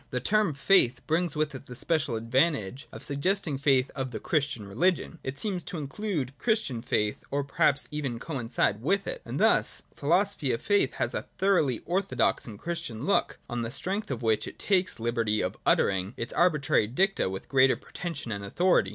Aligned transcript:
The 0.09 0.19
term 0.19 0.55
Faith 0.55 0.99
brings 1.05 1.35
with 1.35 1.53
it 1.53 1.67
the 1.67 1.75
special 1.75 2.15
advantage 2.15 2.87
of 2.91 3.03
suggesting 3.03 3.57
the 3.57 3.61
faith 3.61 3.91
of 3.93 4.09
the 4.09 4.19
Christian 4.19 4.65
religion; 4.67 5.19
it 5.23 5.37
seems 5.37 5.61
to 5.65 5.77
include 5.77 6.33
Christian 6.39 6.81
faith, 6.81 7.23
or 7.29 7.43
perhaps 7.43 7.87
even 7.91 8.13
to 8.13 8.19
coincide 8.25 8.81
with 8.81 9.05
it; 9.05 9.21
and 9.25 9.39
thus 9.39 9.83
the 9.91 9.95
Philosophy 9.97 10.51
of 10.53 10.61
Faith 10.63 10.95
has 10.95 11.13
a 11.13 11.27
thoroughly 11.37 11.83
orthodox 11.85 12.47
and 12.47 12.57
Christian 12.57 13.05
look, 13.05 13.37
on 13.47 13.61
the 13.61 13.69
strength 13.69 14.09
of 14.09 14.23
which 14.23 14.47
it 14.47 14.57
takes 14.57 14.95
the 14.95 15.03
liberty 15.03 15.39
of 15.39 15.55
uttering 15.67 16.15
its 16.17 16.33
arbitrary 16.33 16.87
dicta 16.87 17.29
with 17.29 17.47
greater 17.47 17.75
pretension 17.77 18.31
and 18.31 18.43
authority. 18.43 18.89